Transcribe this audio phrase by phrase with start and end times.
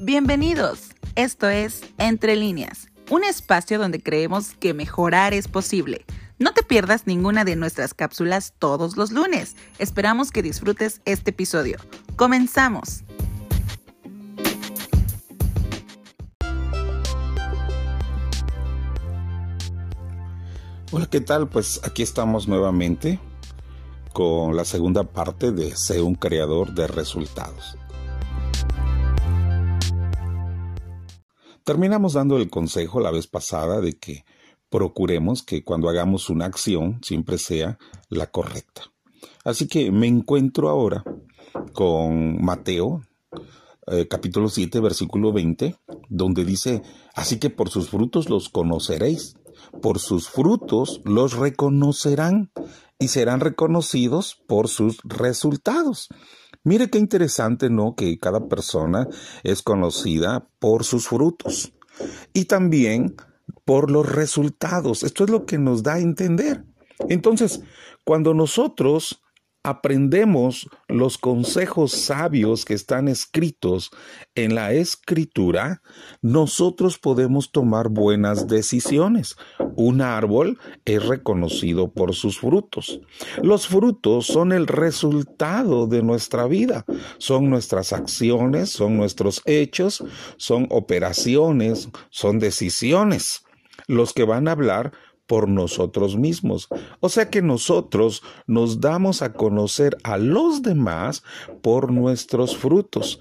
[0.00, 0.90] Bienvenidos.
[1.14, 6.04] Esto es Entre líneas, un espacio donde creemos que mejorar es posible.
[6.36, 9.54] No te pierdas ninguna de nuestras cápsulas todos los lunes.
[9.78, 11.78] Esperamos que disfrutes este episodio.
[12.16, 13.04] Comenzamos.
[20.90, 21.48] Hola, ¿qué tal?
[21.48, 23.20] Pues aquí estamos nuevamente
[24.12, 27.76] con la segunda parte de Sé un creador de resultados.
[31.64, 34.26] Terminamos dando el consejo la vez pasada de que
[34.68, 37.78] procuremos que cuando hagamos una acción siempre sea
[38.10, 38.82] la correcta.
[39.44, 41.04] Así que me encuentro ahora
[41.72, 43.02] con Mateo,
[43.86, 45.76] eh, capítulo 7, versículo 20,
[46.10, 46.82] donde dice,
[47.14, 49.36] así que por sus frutos los conoceréis,
[49.80, 52.52] por sus frutos los reconocerán
[52.98, 56.08] y serán reconocidos por sus resultados.
[56.64, 57.94] Mire qué interesante, ¿no?
[57.94, 59.06] Que cada persona
[59.42, 61.74] es conocida por sus frutos
[62.32, 63.16] y también
[63.64, 65.02] por los resultados.
[65.02, 66.64] Esto es lo que nos da a entender.
[67.08, 67.60] Entonces,
[68.04, 69.22] cuando nosotros
[69.64, 73.90] aprendemos los consejos sabios que están escritos
[74.34, 75.82] en la escritura,
[76.20, 79.36] nosotros podemos tomar buenas decisiones.
[79.74, 83.00] Un árbol es reconocido por sus frutos.
[83.42, 86.84] Los frutos son el resultado de nuestra vida,
[87.16, 90.04] son nuestras acciones, son nuestros hechos,
[90.36, 93.44] son operaciones, son decisiones
[93.86, 94.92] los que van a hablar
[95.26, 96.68] por nosotros mismos.
[97.00, 101.22] O sea que nosotros nos damos a conocer a los demás
[101.62, 103.20] por nuestros frutos.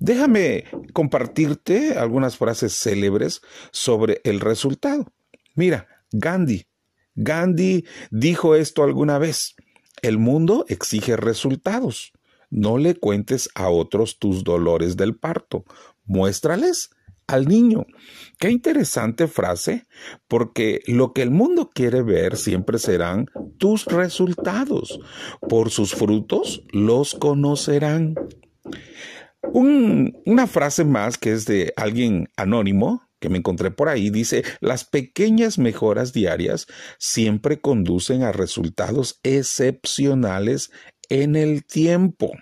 [0.00, 5.06] Déjame compartirte algunas frases célebres sobre el resultado.
[5.54, 6.66] Mira, Gandhi.
[7.14, 9.54] Gandhi dijo esto alguna vez.
[10.02, 12.12] El mundo exige resultados.
[12.50, 15.64] No le cuentes a otros tus dolores del parto.
[16.04, 16.90] Muéstrales
[17.26, 17.86] al niño.
[18.38, 19.86] Qué interesante frase,
[20.28, 23.26] porque lo que el mundo quiere ver siempre serán
[23.58, 25.00] tus resultados.
[25.48, 28.14] Por sus frutos los conocerán.
[29.52, 34.84] una frase más que es de alguien anónimo que me encontré por ahí dice, las
[34.84, 36.66] pequeñas mejoras diarias
[36.98, 40.70] siempre conducen a resultados excepcionales
[41.08, 42.32] en el tiempo.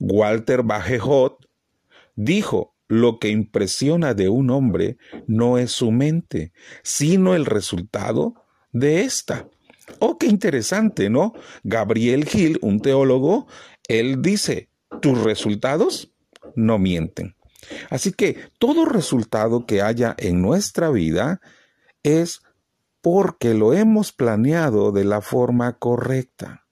[0.00, 1.46] Walter Bajejot
[2.14, 6.52] dijo, lo que impresiona de un hombre no es su mente,
[6.82, 8.34] sino el resultado
[8.72, 9.48] de ésta.
[9.98, 11.32] Oh, qué interesante, ¿no?
[11.62, 13.46] Gabriel Gil, un teólogo,
[13.88, 14.68] él dice,
[15.00, 16.12] tus resultados
[16.54, 17.36] no mienten.
[17.90, 21.40] Así que todo resultado que haya en nuestra vida
[22.02, 22.42] es
[23.00, 26.66] porque lo hemos planeado de la forma correcta.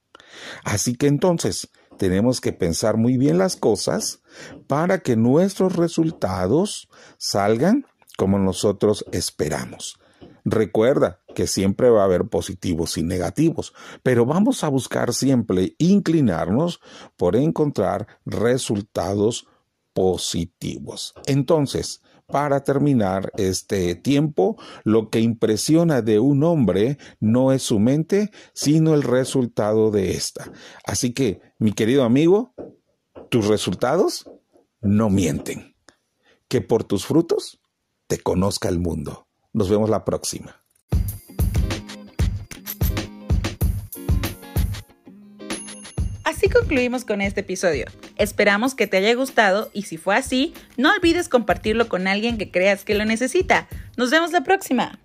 [0.64, 4.22] Así que entonces, tenemos que pensar muy bien las cosas
[4.66, 6.88] para que nuestros resultados
[7.18, 9.98] salgan como nosotros esperamos.
[10.44, 13.72] Recuerda que siempre va a haber positivos y negativos,
[14.02, 16.80] pero vamos a buscar siempre inclinarnos
[17.16, 19.46] por encontrar resultados
[19.94, 21.14] positivos.
[21.26, 28.30] Entonces, para terminar este tiempo, lo que impresiona de un hombre no es su mente,
[28.52, 30.50] sino el resultado de ésta.
[30.84, 32.54] Así que, mi querido amigo,
[33.30, 34.30] tus resultados
[34.80, 35.74] no mienten.
[36.48, 37.60] Que por tus frutos
[38.06, 39.28] te conozca el mundo.
[39.52, 40.60] Nos vemos la próxima.
[46.24, 47.86] Así concluimos con este episodio.
[48.16, 52.50] Esperamos que te haya gustado y si fue así, no olvides compartirlo con alguien que
[52.50, 53.68] creas que lo necesita.
[53.96, 54.98] Nos vemos la próxima.